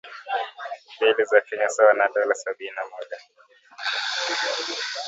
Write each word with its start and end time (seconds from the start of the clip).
mbili 1.01 1.25
za 1.25 1.41
Kenya 1.41 1.69
sawa 1.69 1.93
na 1.93 2.07
dola 2.15 2.35
sabini 2.35 2.71
na 2.75 2.81
moja 2.89 3.17